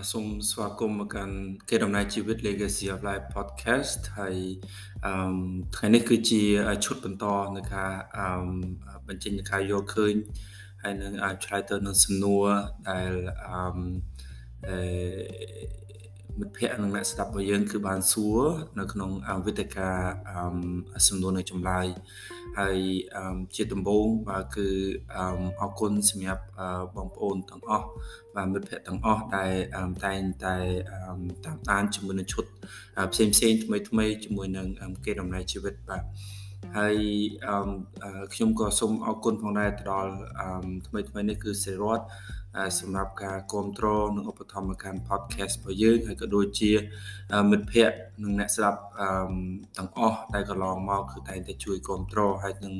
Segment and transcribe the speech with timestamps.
[0.00, 1.36] បាទសូមស្វាគមន៍មកកាន់
[1.68, 4.36] គេដំណើរជីវិត Legacy of Life Podcast ហើយ
[5.06, 5.12] អឺ
[5.76, 6.42] ថ្ងៃនេះគឺជា
[6.84, 7.24] ឈុតបន្ត
[7.56, 8.26] នៃការអឺ
[9.06, 10.14] បញ្ចេញនៃការយកឃើញ
[10.82, 11.12] ហើយនឹង
[11.44, 12.46] ឆ្លើយទៅនឹងសំណួរ
[12.90, 13.12] ដែល
[14.66, 14.76] អឺ
[16.40, 18.40] មិត្តភ័ក្តិនិងអ្នកស្ដាប់របស់យើងគឺបានសួរ
[18.78, 19.10] នៅក្នុង
[19.46, 19.88] វេទិកា
[21.08, 21.86] សំណួរនៅចម្លើយ
[22.58, 22.78] ហើយ
[23.54, 24.68] ជាដំបូងបាទគឺ
[25.60, 26.44] អរគុណសម្រាប់
[26.96, 27.86] បងប្អូនទាំងអស់
[28.34, 29.52] បាទមិត្តភ័ក្តិទាំងអស់ដែល
[30.04, 30.56] តែងតែ
[31.46, 32.44] តាមដានជាមួយនឹងឈុត
[33.12, 34.66] ផ្សេងផ្សេងថ្មីថ្មីជាមួយនឹង
[35.04, 36.02] គេដំណើរជីវិតបាទ
[36.76, 36.96] ហើយ
[38.34, 40.12] ខ្ញុំក៏សូមអរគុណផងដែរទៅដល់
[40.86, 42.00] ថ្មីថ្មីនេះគឺសេរត
[42.80, 46.72] សម្រាប់ការគ្រប់គ្រងនិងឧបត្ថម្ភកម្ម podcast របស់យើងហើយក៏ដូចជា
[47.50, 48.80] មិត្តភ័ក្តិនិងអ្នកស្ដាប់
[49.76, 52.74] ទាំងអស់ដែលកន្លងមកគឺតែងតែជួយគ្រប់គ្រងហើយនិង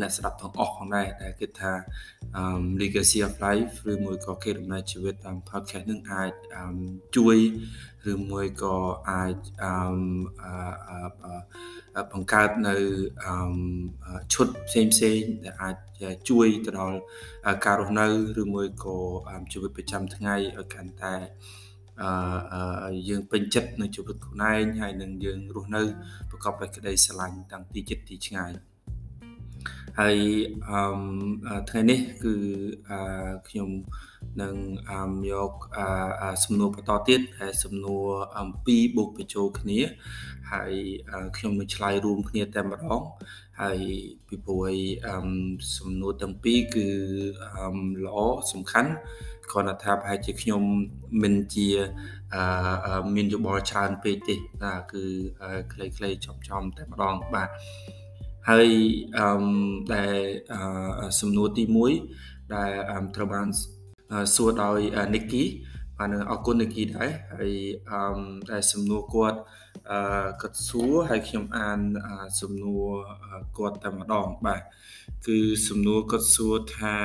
[0.00, 1.72] អ្នកស្ដាប់ទាំងអស់ផងដែរដែលគិតថា
[2.80, 6.30] legacy of life ឬមួយក៏គេដំណើរជីវិតតាម podcast នឹងអាច
[7.16, 7.38] ជួយ
[8.12, 8.76] ឬមួយក៏
[9.10, 9.36] អាច
[12.12, 12.74] បង្កើតនៅ
[14.32, 15.76] ឈុតផ្សេងផ្សេងដែលអាច
[16.28, 16.98] ជួយទៅដល់
[17.66, 18.06] ការរស់នៅ
[18.42, 18.96] ឬមួយក៏
[19.52, 21.14] ជីវិតប្រចាំថ្ងៃឲ្យកាន់តែ
[22.02, 25.82] អឺយើងពេញចិត្តនៅជីវិតខ្លួនឯងហើយនឹងយើងរស់នៅ
[26.30, 28.50] ប្រកបដោយក្តីស្រឡាញ់តាំងទីចិត្តទីឆ្ងាយ
[29.98, 30.18] ហើយ
[30.68, 32.34] អឺថ្ងៃនេះគឺ
[32.90, 33.00] អឺ
[33.48, 33.70] ខ្ញុំ
[34.42, 34.54] នឹង
[35.32, 35.52] យក
[36.44, 38.06] សំណួរបន្តទៀតហើយសំណួរ
[38.38, 39.80] អំពីបុកបញ្ចូលគ្នា
[40.52, 40.72] ហើយ
[41.36, 43.02] ខ្ញុំនឹងឆ្លើយរួមគ្នាតែម្ដង
[43.60, 43.80] ហើយ
[44.26, 44.68] ពីព្រោះ
[45.76, 46.88] សំណួរទាំងពីរគឺ
[48.04, 48.18] ល្អ
[48.52, 48.90] សំខាន់
[49.50, 50.62] គ្រាន់តែថាប្រហែលជាខ្ញុំ
[51.22, 51.68] មិនជា
[53.14, 55.04] មានយោបល់ច្រើនពេកទេណាគឺ
[55.72, 57.50] ខ្លីៗចំៗតែម្ដងបាទ
[58.52, 58.70] ហើយ
[59.18, 59.28] អឺ
[59.94, 60.16] ដែល
[61.20, 61.64] សំណួរទី
[62.08, 62.72] 1ដែល
[63.16, 63.48] ត្រូវបាន
[64.34, 64.78] សួរដោយ
[65.14, 65.44] Nikki
[65.98, 67.52] បាទអរគុណ Nikki ដែរហើយ
[67.90, 68.00] អឺ
[68.50, 69.38] ដែលសំណួរគាត់
[69.90, 71.80] អឺគាត់សួរហើយខ្ញុំអាន
[72.40, 72.86] សំណួរ
[73.58, 74.62] គាត់តែម្ដងបាទ
[75.26, 76.96] គឺសំណួរគាត់សួរថា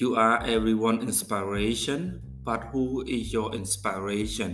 [0.00, 2.00] you are everyone inspiration
[2.46, 2.84] but who
[3.16, 4.52] is your inspiration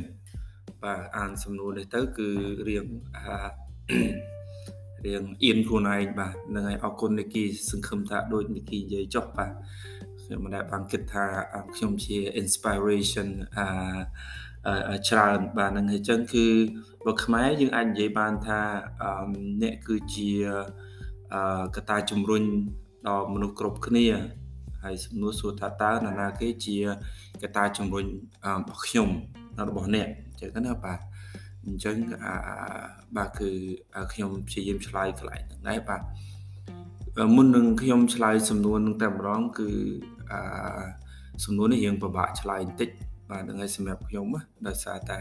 [0.83, 2.29] បាទអានសំណួរនេះទៅគឺ
[2.69, 2.87] រៀង
[5.07, 9.53] រៀងអៀនខ្លួនឯងបាទនឹងហើយអរគុណនីគីសង្ឃឹមថាដូចនីគីនិយាយចុះបាទ
[10.23, 11.25] ខ្ញុំមិនដែលបានគិតថា
[11.75, 13.29] ខ្ញុំជា inspiration
[13.59, 16.47] អាច្រើនបាទនឹងអញ្ចឹងគឺ
[17.07, 18.61] បើខ្មែរយើងអាចនិយាយបានថា
[19.63, 20.31] អ្នកគឺជា
[21.77, 22.45] កត្តាជំរុញ
[23.09, 24.07] ដល់មនុស្សគ្រប់គ្នា
[24.85, 26.77] ហើយសំណួរសួរថាតើនរណាគេជា
[27.43, 28.07] កត្តាជំរុញ
[28.47, 29.09] របស់ខ្ញុំ
[29.69, 30.99] របស់អ្នកអញ្ចឹងណាបាទ
[31.67, 31.97] អញ្ចឹង
[33.17, 33.51] បាទគឺ
[34.13, 36.03] ខ្ញុំព្យាយាមឆ្លើយកន្លែងហ្នឹងដែរបាទ
[37.35, 39.69] មុននឹងខ្ញុំឆ្លើយសំណួរនឹងតែម្ដងគឺ
[40.31, 40.41] អឺ
[41.45, 42.91] សំណួរនេះយើងពិបាកឆ្លើយបន្តិច
[43.31, 44.27] បាទហ្នឹងហើយសម្រាប់ខ្ញុំ
[44.67, 45.21] ដោយសារតែ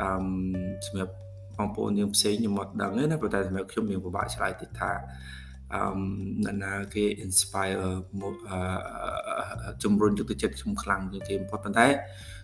[0.00, 0.06] អឺ
[0.86, 1.14] សម្រាប់
[1.56, 4.90] បងប្អូនយើងផ្សេងខ្ញុំអត់ដឹងទេណាប៉ុន្តែសម្រាប់ខ្ញុំយើងពិបាកឆ្លើយតិចថា
[5.74, 5.82] អឺ
[6.44, 7.84] ណានាគេ inspire
[8.20, 11.86] មកអឺជំរុញទឹកចិត្តខ្ញុំខ្លាំងជាងគេបំផុតប៉ុន្តែ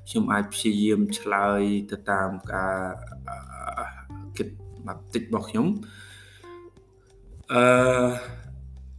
[0.09, 2.77] ខ្ញុំអាចព្យាយាមឆ្លើយទៅតាមការ
[4.37, 4.49] គិត
[4.87, 5.67] មកតិចរបស់ខ្ញុំ
[7.53, 7.65] អឺ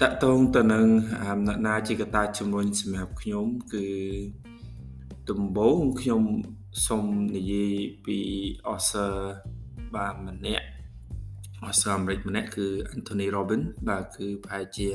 [0.02, 0.88] តកតងទៅនឹង
[1.48, 3.88] អ្នកណាជាកត្តាជំរុញសម្រាប់ខ្ញុំគឺ
[5.30, 6.24] ដំបូងខ្ញុំ
[6.88, 7.06] សូម
[7.36, 8.18] និយាយពី
[8.74, 9.14] author
[9.96, 10.68] បាទម្នាក់
[11.66, 14.88] អស្ចារ្យអាមេរិកម្នាក់គឺ Anthony Robbins បាទគឺប្រហែលជា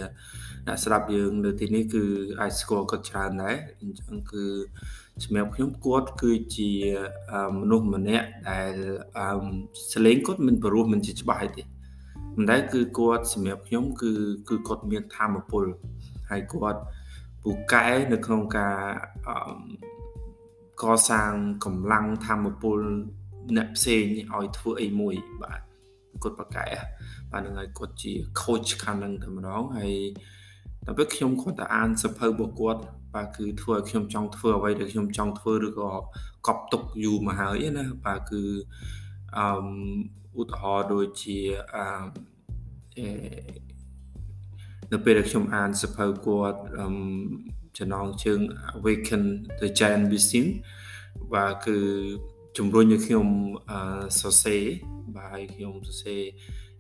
[0.67, 2.05] អ្នកស្ដាប់យើងនៅទីនេះគឺ
[2.41, 4.45] អាចស្គាល់គាត់ច្រើនដែរអញ្ចឹងគឺ
[5.25, 6.71] សម្រាប់ខ្ញុំគាត់គឺជា
[7.59, 8.75] មនុស្សម្នាក់ដែល
[9.93, 11.63] សលេងគាត់មិនព្រោះមិនជាច្បាស់ទេ
[12.37, 14.13] មិនដែរគឺគាត់សម្រាប់ខ្ញុំគឺ
[14.49, 15.65] គឺគាត់មានធម៌ពល
[16.31, 16.81] ហើយគាត់
[17.43, 18.77] ពូកែនៅក្នុងការ
[20.83, 21.33] កសាង
[21.65, 22.79] កម្លាំងធម៌ពល
[23.57, 24.05] អ្នកផ្សេង
[24.35, 25.72] ឲ្យធ្វើអីមួយបាទ
[26.23, 26.67] គាត់ប្រកែ
[27.31, 29.95] បាទនឹងហើយគាត់ជា coach ខាងហ្នឹងតែម្ដងហើយ
[30.87, 32.83] តែពេលខ្ញុំគាត់តែអានសភៅរបស់គាត់
[33.15, 35.91] បាទគឺធ្វើឲ្យខ្ញុំចង់ធ្វើអ្វីដែលខ្ញុំចង់ធ្វើឬក៏
[36.47, 38.43] កប់ទុកយូរមកហើយណាបាទគឺ
[39.39, 39.47] អឺ
[40.41, 41.39] ឧទាហរណ៍ដូចជា
[41.75, 43.05] អឺ
[44.93, 46.89] នៅពេលដែលខ្ញុំអានសភៅគាត់អឺ
[47.79, 48.41] ចំណងជើង
[48.77, 49.23] Awaken
[49.61, 50.47] the Giant Within
[51.35, 51.77] បាទគឺ
[52.57, 53.27] ជំរុញឲ្យខ្ញុំ
[54.21, 54.65] សរសេរ
[55.23, 56.21] បាទហើយខ្ញុំសរសេរ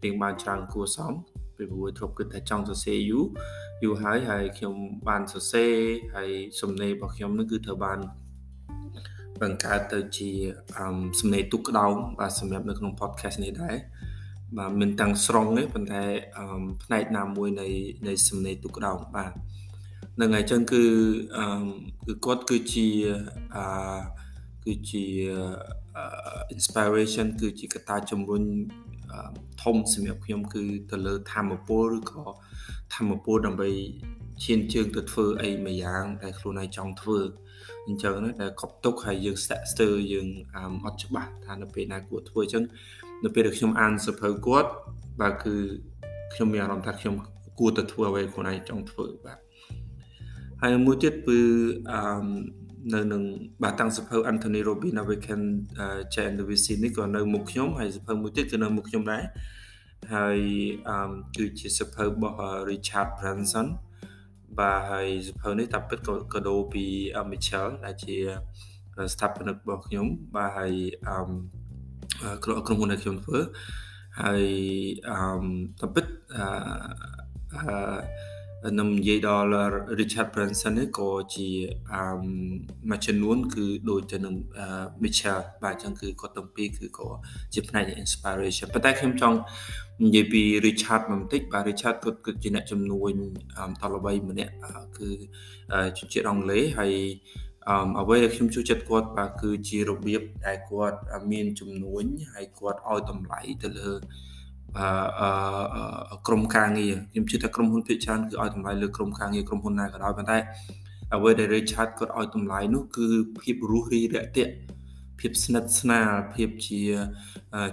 [0.02, 1.12] រៀងបានច្រើនគួរសម
[1.56, 3.24] ពីព្រោះធ្លាប់គិតថាចង់សរសេរយូរ
[3.82, 4.74] យូរហើយហើយខ្ញុំ
[5.08, 5.72] បានសរសេរ
[6.14, 6.30] ហើយ
[6.60, 7.98] សំណេររបស់ខ្ញុំនឹងគឺត្រូវបាន
[9.40, 10.30] បង្កើតទៅជា
[11.20, 13.76] សំណេរទុកក្តោងបាទសម្រាប់នៅក្នុង podcast នេះដែរ
[14.58, 16.02] បាទមិនតាំងស្រុងទេប៉ុន្តែ
[16.84, 17.66] ផ្នែកណាមួយនៃ
[18.06, 19.32] នៃសំណេរទុកក្តោងបាទ
[20.20, 20.82] នឹងហើយចឹងគឺ
[21.36, 21.46] អឺ
[22.06, 22.88] គឺគាត់គឺជា
[23.54, 23.64] អឺ
[24.64, 25.04] គឺជា
[26.54, 28.42] inspiration គឺជាកត្តាជំរុញ
[29.62, 32.22] ធំសម្រាប់ខ្ញុំគឺទៅលើធម្មពលឬក៏
[32.94, 33.70] ធម្មពលដើម្បី
[34.44, 37.18] ឈានជើងទៅធ្វើអីមួយយ៉ាងដែលខ្លួនឯងចង់ធ្វើ
[37.86, 40.26] អញ្ចឹងណាដែលកប់ទុកហើយយើងស្ទាក់ស្ទើរយើង
[40.84, 42.64] អត់ច្បាស់ថានៅពេលណាគួរធ្វើអញ្ចឹង
[43.24, 44.70] នៅពេលដែលខ្ញុំអានសភៅគាត់
[45.20, 45.54] បាទគឺ
[46.34, 47.14] ខ្ញុំមានអារម្មណ៍ថាខ្ញុំ
[47.58, 49.38] គួរទៅធ្វើអ្វីខ្លួនឯងចង់ធ្វើបាទ
[50.60, 51.40] ហើយមួយទៀតគឺ
[51.90, 52.00] អឺ
[52.94, 53.22] នៅនឹង
[53.62, 55.42] បាទតាំងសភៅ Anthony Robbins We Can
[56.14, 59.24] Change the Vision នេះក៏នៅមុខខ្ញុំហើយសភៅមួយទៀតគឺនៅមុខខ្ញុំដែរ
[60.14, 60.38] ហើយ
[60.88, 62.36] អឺគឺជាសភៅរបស់
[62.70, 63.66] Richard Branson
[64.58, 66.84] បាទហើយសភៅនេះតាពិតក៏កដោពី
[67.30, 68.16] Mitchell ដែលជា
[69.12, 70.06] ស្ថាបនិករបស់ខ្ញុំ
[70.36, 70.72] បាទហើយ
[71.08, 73.40] អឺក្រុមក្រុមហ៊ុនដែលខ្ញុំធ្វើ
[74.22, 74.44] ហើយ
[75.10, 75.18] អឺ
[75.80, 76.06] តាពិត
[76.36, 76.44] អឺ
[78.78, 79.48] នឹងនិយាយដល់
[80.00, 81.48] Richard Branson នេះក៏ជា
[81.92, 82.02] អឺ
[82.90, 84.34] មួយចំនួនគឺដូចទៅនឹង
[85.02, 87.08] Mitchell បាទអញ្ចឹងគឺគាត់ទាំងពីរគឺក៏
[87.54, 89.38] ជាផ្នែក inspiration ប៉ុន្តែខ្ញុំចង់
[90.02, 93.12] និយាយពី Richard បន្តិចបាទ Richard គាត់គឺជាអ្នកជំនួញ
[93.82, 94.52] តលបីម្នាក់
[94.98, 95.10] គឺ
[95.98, 96.94] ជំនឿអង់គ្លេសហើយ
[97.68, 100.98] អឺអ្វីដែលខ្ញុំចូលចិត្តគាត់បាទគឺជារបៀបដែលគាត់
[101.30, 103.92] មានជំនួញហើយគាត់ឲ្យតម្លៃទៅលើ
[104.78, 110.38] អឺក្រុមការងារខ្ញុំជឿថាក្រុមហ៊ុនភាគច្រើនគឺឲ្យតម្លៃលើក្រុមការងារក្រុមហ៊ុនណាក៏ដោយប៉ុន្តែ
[111.14, 113.06] អ្វីដែល Richard គាត់ឲ្យតម្លៃនោះគឺ
[113.42, 114.52] ភាពរស់រីរាក់ទាក់
[115.20, 116.80] ភាពស្និទ្ធស្នាលភាពជា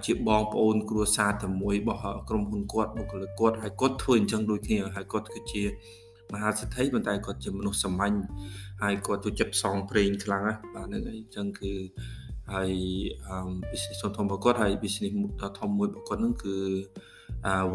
[0.06, 5.64] ជាបងប្អូន គ្រួសារតែមួយរបស់ក្រុមហ៊ុនគាត់បុគ្គលិកគាត់ហើយគាត់ធ្វើអញ្ចឹងដូចគ្នាហើយគាត់គឺជា
[6.34, 8.16] មហាសេដ្ឋីប៉ុន្តែគាត់ជាមនុស្សសាមញ្ញ
[8.84, 11.72] ហើយគាត់ចូលចិត្តផ្សងព្រេងខ្លាំងណាស់បាទហ្នឹងហើយអញ្ចឹងគឺ
[12.56, 12.72] ហើយ
[13.70, 16.58] business ធំរបស់គាត់ហើយ business ដ៏ធំមួយរបស់គាត់ហ្នឹងគឺ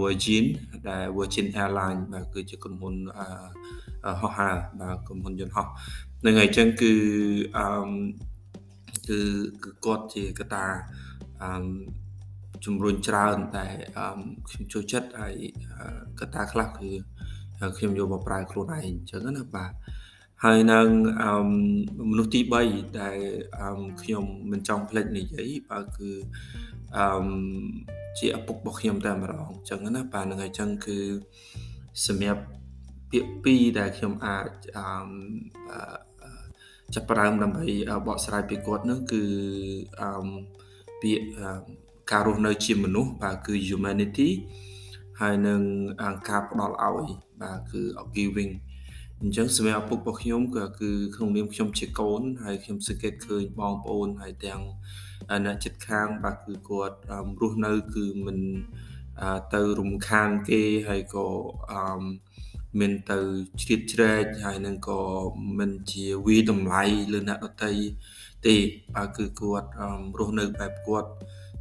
[0.01, 0.45] Virgin
[0.89, 2.95] ដែល Virgin Airline បាទគឺជាក្រុមហ៊ុន
[4.21, 5.67] ហោះហើរបាទក្រុមហ៊ុនយន្តហោះ
[6.27, 6.93] នឹងហើយអញ្ចឹងគឺ
[7.57, 7.67] អឺ
[9.09, 9.19] គឺ
[9.65, 10.67] គឺគាត់ជាកតា
[11.43, 11.51] អឺ
[12.65, 13.67] ជំរុញច្រើនតែ
[14.49, 15.37] ខ្ញុំចូលចិត្តហើយ
[16.21, 16.91] កតាខ្លះគឺ
[17.77, 19.73] ខ្ញុំយកមកប្រើខ្លួនឯងអញ្ចឹងណាបាទ
[20.47, 20.89] ហើយនឹង
[22.11, 23.19] មនុស្សទី3ដែល
[24.03, 26.11] ខ្ញុំមិនចង់ភ្លេចនិយាយបើគឺ
[26.97, 27.07] អឺ
[28.19, 30.99] ជាឪពុករបស់ខ្ញុំតែម្ដងអញ្ចឹងណាបាទនឹងហើយអញ្ចឹងគឺ
[32.07, 32.43] សម្រាប់
[33.11, 34.87] ពាក្យពីរដែលខ្ញុំអាចអឺ
[36.95, 37.67] ចាប់ផ្ដើមដើម្បី
[38.07, 39.23] បកស្រាយពីគាត់នឹងគឺ
[40.01, 40.09] អឺ
[41.03, 41.27] ពាក្យ
[42.13, 44.31] ការរស់នៅជាមនុស្សបាទគឺ humanity
[45.21, 45.61] ហើយនឹង
[46.29, 47.09] ការផ្ដល់ឲ្យ
[47.43, 47.83] បាទគឺ
[48.17, 48.53] giving
[49.27, 54.61] អញ្ចឹងសម្រាប់ឪពុករបស់ខ្ញុំក៏គឺក្នុងនាមខ្ញុំជាកូនហើយខ្ញុំសង្កេតឃើញបងប្អូនហើយទាំង
[55.47, 56.97] អ្នកចិត្តខាងបាទគឺគាត់
[57.41, 58.39] រស់នៅគឺមិន
[59.55, 61.27] ទៅរំខានគេហើយក៏
[61.73, 62.03] អឺ
[62.81, 63.19] មានទៅ
[63.61, 65.01] ជ្រៀតជ្រែកហើយនឹងក៏
[65.59, 66.83] មិនជាវីតម្លៃ
[67.13, 67.75] លើអ្នកដតី
[68.47, 68.57] ទេ
[68.95, 69.69] បាទគឺគាត់
[70.19, 71.11] រស់នៅបែបគាត់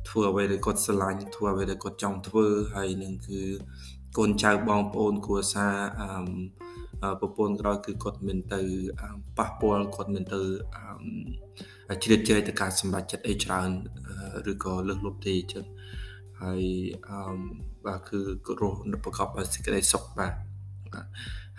[0.09, 2.45] ធ្វើអ្វីដែលគាត់ស្រឡាញ់ធ្វើអ្វីដែលគាត់ចង់ធ្វើ
[2.75, 3.41] ហើយនឹងគឺ
[4.17, 6.62] កូនចៅបងប្អូនគ្រួសារអឺ
[7.19, 8.61] ប្រពន្ធក្រោយគឺគាត់មិនទៅ
[9.37, 10.41] ប៉ះពាល់គាត់មិនទៅ
[12.03, 13.69] ជ្រៀតជ្រែកទៅការសម្រេចចិត្តអីច្រើន
[14.51, 15.65] ឬក៏លើសលប់ទេអញ្ចឹង
[16.41, 16.61] ហើយ
[17.07, 17.35] អឺ
[17.85, 18.19] បាទគឺ
[18.61, 20.33] រស់ប្រកបដោយសេចក្តីសុខបាទ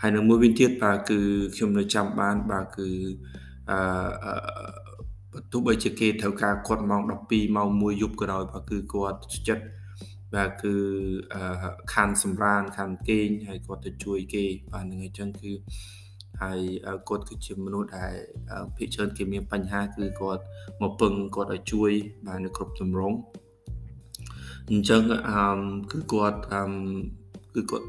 [0.00, 1.18] ហើយនៅមួយវិញទៀតបាទគឺ
[1.54, 2.88] ខ្ញុំនៅចាំបានបាទគឺ
[3.70, 9.64] អឺទោះបីជាគេត្រូវការគាត់ម៉ោង12ម៉ោង1យប់ក៏ដោយបាទគឺគាត់ចិត្ត
[10.36, 10.74] បាទគឺ
[11.94, 15.52] ខានសម្រានខានគេងហើយគាត់ទៅជួយគេបាទនឹងអញ្ចឹងគឺ
[16.42, 16.60] ហើយ
[17.08, 18.14] គាត់គឺជាមនុស្សដែល
[18.76, 20.42] ភាគច្រើនគេមានបញ្ហាគឺគាត់
[20.82, 21.92] មកពឹងគាត់ឲ្យជួយ
[22.26, 23.16] បាទនៅគ្រប់ទម្រង់
[24.70, 25.58] អញ្ចឹងអឺ
[25.92, 26.62] គឺគាត់អឺ
[27.54, 27.86] គឺគាត់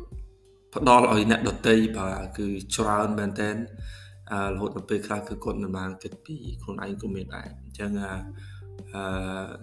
[0.75, 8.13] ផ្ដល់ឲ្យអ្នកដតីបាទគឺច្រើនមែនតើរហូតដល់ពេលខ្លះគឺគាត់មិនបានគិតពីខ្លួនឯងក៏មានដែរអញ្ចឹងអឺ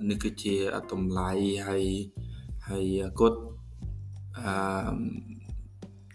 [0.08, 0.54] នេះគឺជា
[0.92, 1.30] តម្លៃ
[1.68, 1.84] ហើយ
[2.73, 3.38] ហើយគាត់
[4.38, 4.52] អឺ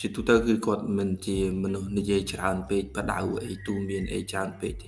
[0.02, 4.88] ជាទូទៅគឺគាត់មិនជាមនុស្សនិយាយច្រើនពេកបដៅអីទូមានអីច្រើនពេកទេ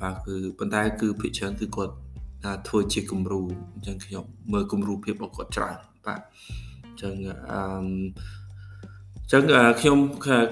[0.00, 1.94] បាទគឺប៉ុន្តែគឺភាគច្រើនគឺគាត់
[2.68, 3.42] ធ្វើជាគំរូ
[3.74, 6.20] អញ្ចឹងខ្ញុំមើលគំរូភាពរបស់គាត់ច្រើនបាទ
[6.86, 7.14] អញ្ចឹង
[7.52, 7.60] អឺ
[9.32, 9.42] ចឹង
[9.80, 9.98] ខ្ញុំ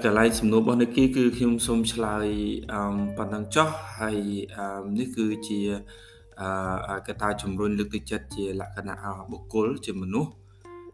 [0.05, 2.27] កន្លែងសំណួររបស់និគីគឺខ្ញុំសូមឆ្លើយ
[2.73, 2.81] អឺ
[3.17, 3.69] ប៉ុណ្ណឹងចុះ
[3.99, 4.19] ហើយ
[4.99, 5.61] នេះគឺជា
[6.41, 8.97] អឺកត្តាជំរុញលើកទឹកចិត្តជាលក្ខណៈ
[9.31, 10.33] បុគ្គលជាមនុស្ស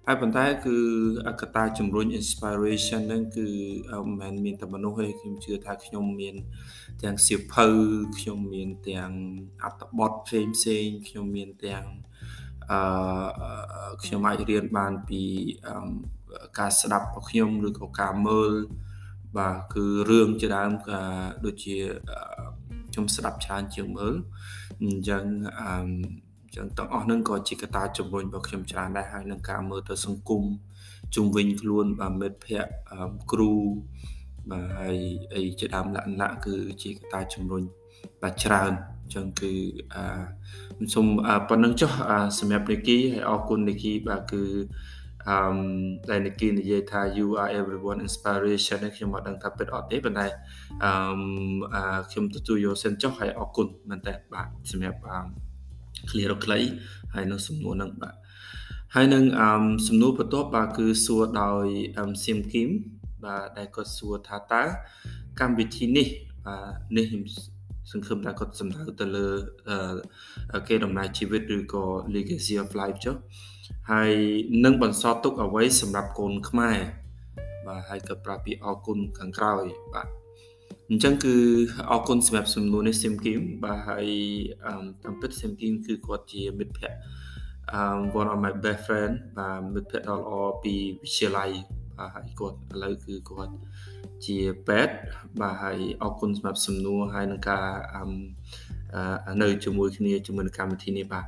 [0.07, 0.77] ហើយប៉ុន្តែគឺ
[1.41, 3.49] កត្តាជំរុញ inspiration ហ្នឹងគឺ
[4.21, 6.37] មិនមែនមានតែមនុស្សទេខ្ញុំជឿថាខ្ញុំមាន
[7.03, 7.67] ទាំងសៀវភៅ
[8.19, 9.11] ខ្ញុំមានទាំង
[9.65, 11.85] អត្ថបទផ្សេងផ្សេងខ្ញុំមានទាំង
[12.71, 12.81] អឺ
[14.05, 15.23] ខ្ញុំអាចរៀនបានពី
[16.59, 18.53] ការស្ដាប់របស់ខ្ញុំឬក៏ការមើល
[19.39, 20.71] បាទគឺរឿងជាដើម
[21.45, 21.77] ដូចជា
[22.91, 24.15] ខ្ញុំស្ដាប់ច្រើនជាងមើល
[24.83, 25.25] អញ្ចឹង
[25.61, 30.43] អឺអញ្ចឹងទាំងអស់ហ្នឹងក៏ជាកត្តាជំរុញរបស់ខ្ញុំច្រើនដែរហើយនឹងការមើលទៅសង្គម
[31.15, 32.73] ជុំវិញខ្លួនបាទមិត្តភ័ក្តិ
[33.33, 33.53] គ្រូ
[34.51, 34.99] បាទហើយ
[35.35, 37.63] អីជាដើមលក្ខណៈគឺជាកត្តាជំរុញ
[38.23, 39.53] បាទច្រើនអញ្ចឹងគឺ
[39.95, 41.07] អឺសូម
[41.49, 41.91] ប៉ុណ្្នឹងចុះ
[42.39, 44.43] សម្រាប់នីគីហើយអរគុណនីគីបាទគឺ
[45.29, 45.37] អឺ
[46.11, 50.27] ដែលនីគីនិយាយថា you are everyone inspiration ខ្ញុំមិនដឹងថាពិតអត់ទេប៉ុន្តែ
[50.85, 55.50] អឺខ្ញុំទទួលយកសិនចុះហើយអរគុណមែនតើបាទសម្រាប់អឺ
[56.09, 56.59] clear ខ្លី
[57.15, 58.15] ហើយនឹងសំណួរនឹងបាទ
[58.95, 59.49] ហើយនឹងអឺ
[59.89, 61.67] សំណួរបន្ទាប់បាទគឺសួរដោយ
[62.25, 62.69] សៀមគីម
[63.25, 64.63] បាទដែលគាត់សួរថាតើ
[65.41, 66.07] កម្មវិធីនេះ
[66.47, 67.25] បាទនេះខ្ញុំ
[67.93, 69.27] សង្ឃឹមថាគាត់សំដៅទៅលើ
[70.69, 73.17] គេដំណើរជីវិតឬក៏ legacy of life ចុះ
[73.91, 74.13] ហើយ
[74.65, 76.79] នឹងបន្សល់ទុកអ្វីសម្រាប់កូនខ្មែរ
[77.67, 79.65] បាទហើយក៏ប្រាប់ពីអរគុណខាងក្រោយ
[79.95, 80.20] បាទ
[80.93, 81.35] អញ្ចឹងគឺ
[81.91, 84.09] អរគុណសម្រាប់សំណួរនេះស៊ីមគីមបាទហើយ
[85.03, 86.95] តាមពិតស៊ីមគីមគឺគាត់ជាមិត្តភក្តិ
[87.79, 90.33] um one of my best friend បាទមិត្តភក្តិដ៏ល្អ
[90.63, 91.51] ពីវិទ្យាល័យ
[91.99, 93.55] បាទហើយគាត់ឥឡូវគឺគាត់
[94.27, 94.95] ជាពេទ្យ
[95.41, 97.67] បាទហើយអរគុណសម្រាប់សំណួរហើយនឹងការ
[99.43, 101.27] នៅជាមួយគ្នាជាមួយនឹងកម្មវិធីនេះបាទ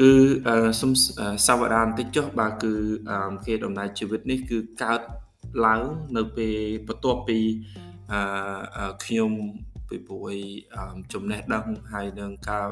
[0.00, 0.12] គឺ
[0.80, 0.92] សុំ
[1.46, 2.72] សាវតាបន្តិចចុះបាទគឺ
[3.46, 5.00] គេដំណើរជីវិតនេះគឺកើត
[5.66, 5.80] ឡើង
[6.16, 6.54] នៅពេល
[6.88, 7.38] បន្ទាប់ពី
[9.04, 9.32] ខ្ញុំ
[9.88, 10.28] ពីព្រោះ
[11.12, 12.68] ចំណេះដឹងហើយនឹងការ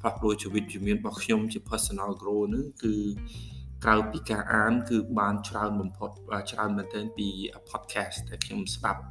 [0.00, 2.94] ផ្លាស់ប្ដូរជីវិតជំនាញរបស់ខ្ញុំជា personal grow នេះគឺ
[3.84, 6.10] ក្រៅពីការអាន គឺបានច្រើនបំផុត
[6.50, 7.28] ច្រើនមែនទែនពី
[7.70, 9.02] podcast ដែលខ្ញុំស្ដាប់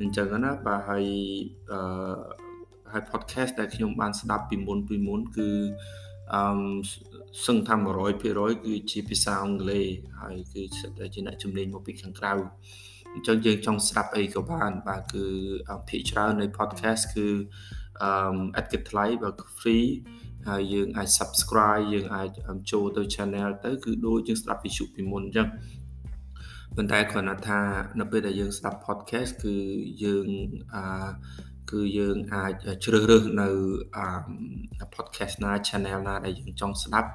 [0.00, 1.04] អញ្ចឹងណាបាទហើយ
[1.70, 1.78] អឺ
[2.92, 5.50] ហើយ podcast ដែលខ្ញុំបានស្ដាប់ពីមុនពីមុនគឺ
[6.34, 6.42] អឺ
[7.46, 7.74] សឹងថា
[8.20, 9.86] 100%គឺជាភាសាអង់គ្លេស
[10.20, 15.24] ហើយគឺសិតតែជាអ្នកជំនាញមកពីខាងក្រៅអ ញ្ចឹងយើងចង់ស្ដាប់អីក៏បានបាទគឺ
[15.88, 17.26] ភាគច្រើននៃ podcast គឺ
[18.02, 18.10] អឺ
[18.56, 19.86] អត់គិតថ្លៃបើ free
[20.48, 22.28] ហើយយើងអាច subscribe យើងអាច
[22.70, 25.48] ចូលទៅ channel ទៅគឺដូចយើងស្ដាប់វិទ្យុពីមុនអញ្ចឹង
[26.76, 27.60] ប៉ុន្តែគ្រាន់តែថា
[28.00, 29.56] នៅពេលដែលយើងស្ដាប់ podcast គឺ
[30.04, 30.26] យើង
[30.74, 31.08] អា
[31.70, 32.52] គឺយើងអាច
[32.84, 33.48] ជ្រើសរើសនៅ
[33.96, 34.06] អា
[34.94, 37.10] podcast ណា channel ណាដែលយើងចង់ស្ដាប់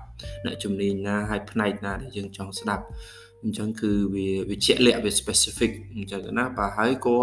[0.45, 2.83] អ្នកជំនាញណាហើយផ្នែកណាដែលយើងចង់ស្ដាប់
[3.43, 7.17] អញ្ចឹងគឺវាវាជាក់លាក់វា specific អញ្ចឹងណាបាទហើយក៏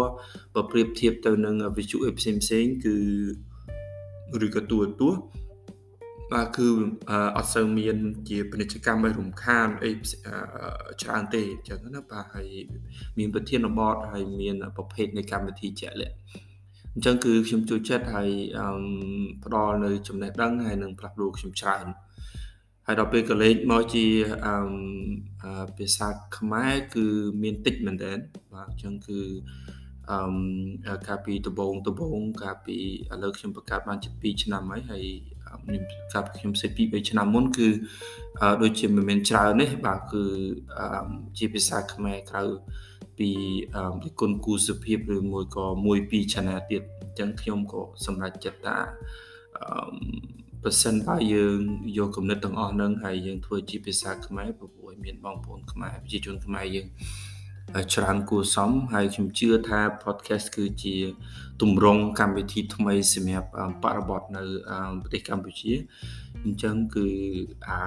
[0.53, 2.95] បើប្រៀបធៀបទៅនឹងវិទ្យុផ្សេងផ្សេងគឺ
[4.45, 5.21] ឬក៏ទូរទស្សន៍
[6.33, 6.67] បាទគឺ
[7.37, 7.97] អត់សូវមាន
[8.29, 9.91] ជាពាណិជ្ជកម្មឲ្យរំខានអី
[11.01, 12.47] ច្រើនទេអញ្ចឹងណាបាទហើយ
[13.17, 16.15] មានប្រធានបទហើយមានប្រភេទនៃកម្មវិធីជាក់លាក់
[16.93, 18.29] អញ្ចឹងគឺខ្ញុំចូលចិត្តហើយ
[19.45, 21.85] ផ្ដល់នៅចំណេះដឹងហើយនឹងផ្លាស់ប្ដូរខ្ញុំច្រើន
[22.91, 24.05] ហើយដល់ពេលកលេចមកជា
[25.77, 26.07] ភាសា
[26.37, 27.05] ខ្មែរគឺ
[27.43, 28.11] មានតិចមែនតើ
[28.53, 29.19] បាទអញ្ចឹងគឺ
[30.09, 35.05] អឺកាលពីដំបូងដំបូងកាលពីឥឡូវខ្ញុំបង្កើតបានជិត2ឆ្នាំហើយហើយ
[35.65, 35.83] ខ្ញុំ
[36.13, 37.67] កាលពីខ្ញុំសេពី3ឆ្នាំមុនគឺ
[38.61, 40.23] ដូចជាមិនមែនច្រើនទេបាទគឺ
[41.37, 42.43] ជាភាសាខ្មែរក្រៅ
[43.17, 43.29] ពី
[44.01, 48.77] ពីគុណគូសុភាពឬមួយក៏មួយពីរ channel ទៀតអញ្ចឹងខ្ញុំក៏សម្រេចចិត្តថា
[49.57, 51.59] អឺ បើសិនបើយើង
[51.97, 56.87] យកគំនិតទាំងអស់ហ្នឹងហើយយើងធ្វើជាភាសាខ្មែរព្រោះមានបងប្អូនខ្មែរប្រជាជនខ្មែរយើង
[57.93, 60.95] ច្រើនគួរសមហើយខ្ញុំជឿថា podcast គឺជា
[61.61, 63.49] ទម្រង់កម្មវិធីថ្មីសម្រាប់
[63.83, 64.43] បរិបទនៅ
[65.01, 65.71] ប្រទេសកម្ពុជា
[66.43, 67.07] អញ្ចឹងគឺ
[67.67, 67.77] អា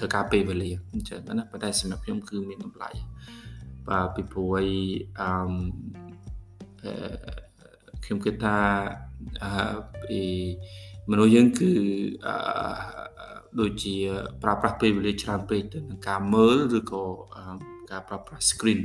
[0.00, 2.90] ទៅការពេលវេលាអញ្ចឹងណាប៉ុន្តែសម្រាប់ខ្ញុំគឺមានតម្លៃ
[3.88, 4.68] បាទពីព្រោះអី
[5.20, 5.30] អឺ
[8.04, 8.58] ខ្ញុំគិតថា
[9.42, 10.20] អឺពី
[11.10, 11.70] មនុស្សយើងគឺ
[12.26, 12.36] អឺ
[13.60, 13.94] ដូចជា
[14.42, 17.04] ប្រើប្រាស់ពេលវេលាច្រើនពេកទៅនឹងការមើលឬក៏
[17.90, 18.80] ការប្រើប្រាស់ screen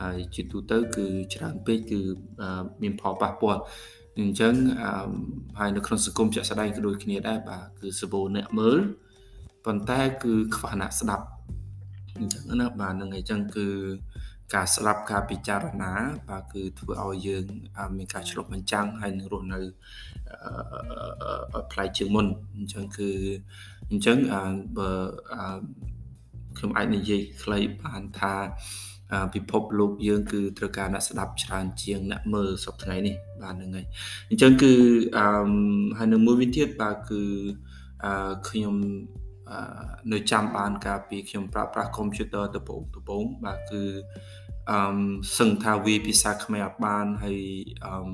[0.00, 2.00] ហើយជាទូទៅគឺច្រើនពេកគឺ
[2.82, 3.60] មានផលប៉ះពាល់
[4.18, 4.54] អញ្ចឹង
[5.58, 8.80] ហើយនៅក្នុងសង្គមជាក់ស្ដែងក៏ដូចគ្នាដែរបាទគឺសបោអ្នកមើល
[9.64, 11.26] ប៉ុន្តែគឺខ្វះអ្នកស្ដាប់
[12.18, 13.66] អញ្ចឹងណាបាទនឹងអញ្ចឹងគឺ
[14.54, 15.92] ការស្ដាប់ការពិចារណា
[16.28, 17.44] បាទគឺធ្វើឲ្យយើង
[17.96, 19.60] មានការឆ្លុះបញ្ចាំងហើយនឹងរស់នៅ
[21.72, 23.10] ប្លែកជាងមុនអញ្ចឹងគឺ
[23.90, 24.16] អញ្ចឹង
[24.78, 24.90] បើ
[26.56, 28.34] ខ្ញុំអាចនិយាយខ្លីបានថា
[29.34, 33.86] ពិភពលោកយើងគឺត្រូវការអ្នកស្ដាប់ច្រើនជាងអ្នកមើលសប្តាហ៍ថ្ងៃនេះបាទហ្នឹងហើយ
[34.30, 34.72] អញ្ចឹងគឺ
[35.16, 35.26] អឺ
[35.98, 37.22] ហើយនៅមួយវិញទៀតបាទគឺ
[38.04, 38.76] អឺខ្ញុំ
[39.50, 39.58] អឺ
[40.12, 43.82] នៅចាំបានកាលពីខ្ញុំប្រើប្រាស់កុំព្យូទ័រដំបូងដំបូងបាទគឺ
[44.70, 44.78] អឺ
[45.38, 47.40] សឹងថាវាភាសាខ្មែរអត់បានហើយ
[47.84, 48.10] អឺ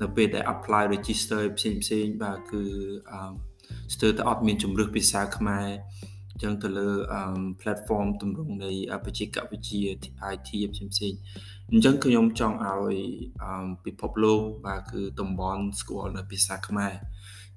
[0.00, 2.64] នៅពេលដែល apply register ផ្សេងផ្សេងបាទគឺ
[3.12, 3.20] អឺ
[3.94, 5.68] ស្ទើរតែអត់មានជំរឿសភាសាខ្មែរ
[6.42, 6.88] ចឹងទៅលើ
[7.60, 8.70] platform ទម្រង់នៃ
[9.04, 9.82] បច្ចេកវិទ្យា
[10.32, 11.12] IT ផ្សេងផ្សេង
[11.70, 12.96] អញ្ចឹងខ្ញុំចង់ឲ្យ
[13.84, 16.94] ពិភពលោកបាទគឺតំបន់ស្គាល់នៅភាសាខ្មែរ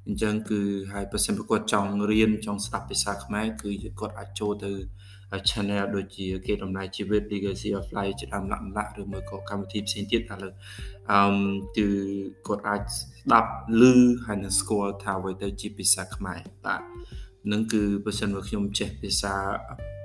[0.07, 0.61] អញ្ចឹងគឺ
[0.93, 4.73] ហើយបើសិនប្រកួតចង់រៀនចង់ស្ដាប់ភាសាខ្មែរគឺគាត់អាចចូលទៅ
[5.49, 10.53] channel ដូចជាគេដំណើរជីវិត Legacy of Life ជាដើមលក្ខណៈឬមួយក៏កម្មវិធីផ្សេងទៀតឥឡូវ
[11.11, 11.21] អឺ
[11.77, 11.87] គឺ
[12.47, 13.49] គាត់អាចស្ដាប់
[13.81, 13.83] ឮ
[14.25, 16.81] ហើយនឹងស្គាល់ថាអ្វីទៅជាភាសាខ្មែរបាទ
[17.51, 19.33] នឹងគឺបើសិនបើខ្ញុំចេះភាសា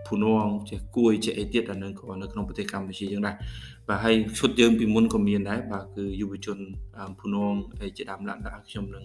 [0.06, 3.36] ភូនងចេះគួយចេះអីទៀតអានឹងក៏នៅក្នុងប្រទេសកម្ពុជាយ៉ាងដែរ
[3.88, 6.58] បាទហើយឈុតយើងពីមុនក៏មានដែរបាទគឺយុវជន
[7.20, 9.04] ភូនងអីជាដើមលក្ខណៈខ្ញុំនឹង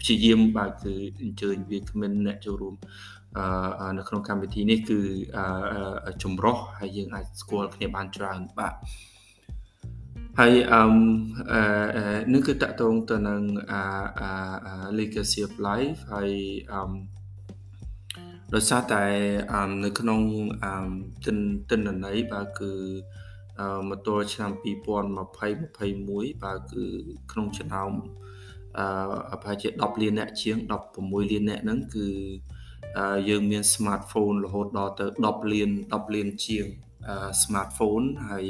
[0.00, 3.21] ព្យាយាមបាទគឺអញ្ជើញវាគ្មិនអ្នកចូលរួមអឺ
[3.98, 5.00] នៅក្នុងកម្មវិធីនេះគឺ
[6.22, 8.74] ចម្រោះហើយយើងអាចស្គាល់គ្នាបានច្រើនបាទ
[10.38, 10.82] ហើយអឺ
[12.32, 16.30] នឹងគឺតកតងទៅនឹងអា legacy of life ហើយ
[16.72, 16.92] អឺ
[18.54, 19.04] ដោយសារតែ
[19.84, 20.20] នៅក្នុង
[21.24, 21.38] ទិន
[21.70, 22.72] ទិន្នន័យបាទគឺ
[23.88, 26.84] មកទល់ឆ្នាំ2020 21បាទគឺ
[27.32, 27.92] ក្នុងចំណោម
[28.78, 30.56] អឺប្រហែលជា10លានអ្នកជាង
[30.94, 32.06] 16លានអ្នកហ្នឹងគឺ
[33.28, 36.66] យើងមាន smartphone រហូតដល់ទៅ10លាន10លានជាង
[37.42, 38.46] smartphone ហើយ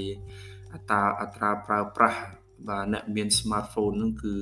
[0.72, 2.20] អត្រាអត្រាប្រើប្រាស់
[2.68, 4.36] បាទអ្នកមាន smartphone ហ្នឹងគឺ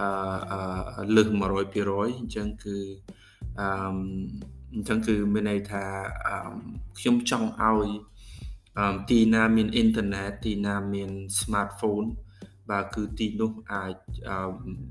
[0.00, 2.78] អឺលើស100%អញ្ចឹងគឺ
[3.60, 3.68] អឺ
[4.74, 5.84] អញ្ចឹងគឺមានន័យថា
[6.98, 7.88] ខ្ញុំចង់ឲ្យ
[9.10, 11.10] ទីណាមានអ៊ីនធឺណិតទីណាមាន
[11.40, 12.08] smartphone
[12.70, 13.94] បាទគឺទីនោះអាច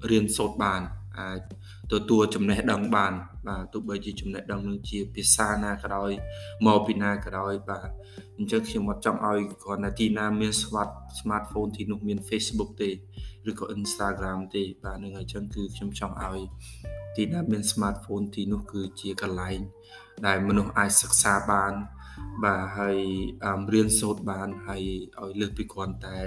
[0.10, 0.82] រៀនសូត្របាន
[1.20, 1.42] អាច
[1.92, 3.14] ទទួលចំណេះដឹងបាន
[3.48, 6.12] បាទទោះបីជាចំណេះដឹងនឹងជាភាសាណាក៏ដោយ
[6.66, 7.90] មកពីណាក៏ដោយបាទ
[8.38, 10.90] អញ្ចឹងខ្ញុំអត់ចង់ឲ្យគ្រាន់តែទីណាមាន smart
[11.20, 12.90] smartphone ទីនោះមាន Facebook ទេ
[13.50, 16.42] ឬក៏ Instagram ទេ បាទនឹងអញ្ចឹងគឺខ្ញុំចង់ឲ្យ
[17.16, 19.60] ទីណាមាន smartphone ទីនោះគឺជាកន្លែង
[20.26, 21.74] ដែលមនុស្សអាចសិក្សាបាន
[22.44, 22.98] បាទហើយ
[23.74, 24.84] រៀនសូត្របានហើយ
[25.22, 26.20] ឲ្យលើសពីគ្រាន់តែ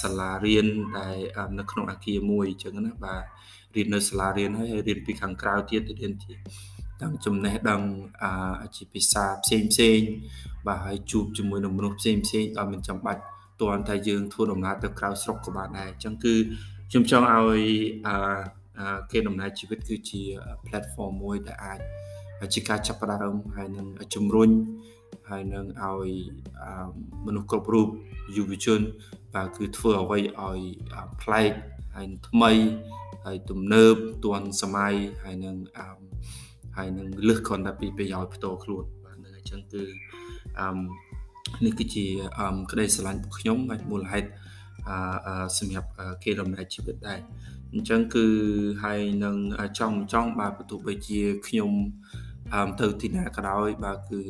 [0.00, 0.66] សាលារៀន
[0.98, 1.16] ដែល
[1.58, 3.24] នៅក្នុងអាគារមួយអញ្ចឹងណាបាទ
[3.76, 6.34] រៀននៅសាលារៀនហើយរៀនពីខាងក្រៅទៀតរៀនជា
[7.00, 7.82] ទាំងចំណេះដឹង
[8.22, 10.00] អាជាភាសាផ្សេងផ្សេង
[10.66, 13.20] បាទហើយជួបជាមួយនឹងមនុស្សផ្សេងផ្សេងដល់មិនចាំបាច់
[13.60, 16.34] តន់តែយើងធ្វើដំណើរទៅក្រៅស្រុកក៏បានដែរអញ្ចឹងគឺ
[16.90, 17.62] ខ្ញុំចង់ឲ្យ
[18.06, 20.22] អាគេដំណើរជីវិតគឺជា
[20.66, 24.50] platform មួយដែលអាចជាការចាប់ផ្ដើមហើយនឹងជំរុញ
[25.30, 26.10] ហើយនឹងឲ្យ
[27.26, 27.88] មនុស្សគ្រប់រូប
[28.36, 28.80] យុវជន
[29.34, 30.60] បាទគឺធ្វើអ្វីឲ្យ
[31.22, 31.52] ប្លែក
[31.96, 32.52] ហើយថ្មី
[33.24, 35.56] ហើយទំនើបទាន់សម័យហើយនឹង
[36.76, 39.82] ហើយនឹងលើសគ្រាន់តែពីប្រយោជន៍ផ្ទាល់ខ្លួនបាទនឹងអញ្ចឹងគឺ
[40.60, 40.68] អឺ
[41.64, 42.06] នេះគឺជា
[42.70, 44.28] ក្តីស្រឡាញ់របស់ខ្ញុំហើយមូលហេតុ
[44.88, 45.88] អឺសម្រាប់
[46.24, 47.20] គេដំណើរជីវិតដែរ
[47.72, 48.26] អញ្ចឹងគឺ
[48.84, 49.36] ហើយនឹង
[49.78, 51.72] ចង់ចង់បាទបន្ទោះបីជាខ្ញុំ
[52.52, 54.20] អឺទៅទីណាក៏ដោយបាទគឺ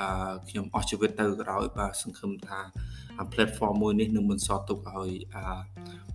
[0.00, 2.60] អឺខ្ញុំអស់ជីវិតទៅក៏ដោយបាទសង្ឃឹមថា
[3.32, 6.11] platform មួយនេះនឹងបន្សល់ទុកឲ្យអឺ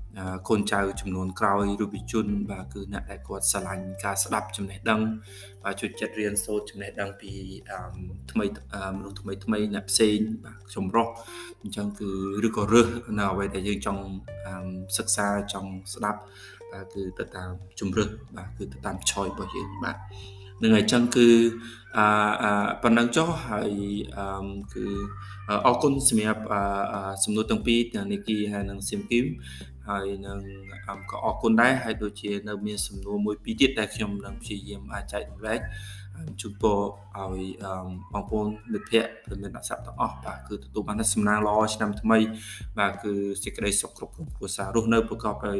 [0.48, 5.02] កូនចៅចំនួនក្រោយយុវជនបាទគឺអ្នកដែលគាត់ស្រឡាញ់ការស្ដាប់ចំណេះដឹង
[5.64, 7.32] បាទជួយចិត្តរៀនសូត្រចំណេះដឹងពី
[8.32, 8.46] ថ្មី
[8.98, 11.08] មនុស្សថ្មីថ្មីអ្នកផ្សេងបាទចម្រុះ
[11.62, 12.10] អញ្ចឹងគឺ
[12.48, 12.88] ឬក៏រើស
[13.20, 14.04] នៅអ្វីដែលយើងចង់
[14.98, 16.22] សិក្សាចង់ស្ដាប់
[16.72, 19.98] បាទគឺទៅតាមជំរឹះបាទគឺទៅតាមឆយរបស់យើងបាទ
[20.64, 21.28] នឹងអញ្ចឹងគឺ
[21.98, 23.72] អឺប៉ុណ្ណឹងចុះហើយ
[24.18, 24.86] អឺគឺ
[25.66, 26.42] អរគុណសម្រាប់
[27.24, 29.26] សំណួរទាំងពីរទាំងនីគីហើយនិងស៊ីមគីម
[29.90, 30.40] ហើយនឹង
[31.12, 35.60] ក៏អរគុណដែរហើយដូចជានៅមានសំណួរមួយពីរទៀតដែលខ្ញុំនឹងព្យាយាមអាចចែករំលែក
[36.42, 36.80] ជូនពរ
[37.18, 37.42] ឲ្យ
[38.14, 42.18] បងប្អូនមិត្តភ័ក្តិព្រមទាំងអស័ព្ទទាំងអស់បាទគឺទទួលបានសំណាងល្អឆ្នាំថ្មី
[42.80, 45.60] បាទគឺសេចក្តីសុខគ្រប់ក្រុមគ្រួសាររស់នៅប្រកបដោយ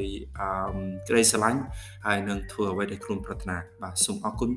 [1.08, 1.62] ក្តីស្រឡាញ់
[2.06, 4.50] ហើយនឹងធ្វើអ្វីដែលខ្លួនប្រាថ្នាបាទសូមអរគុណ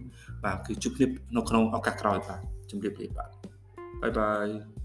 [0.44, 1.06] បាទគឺជួបគ្នា
[1.36, 3.30] នៅក្នុងឱកាសក្រោយបាទជម្រាបលាបាទ
[4.02, 4.79] បាយបាយ